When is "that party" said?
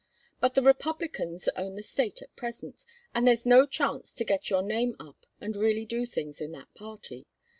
6.53-7.27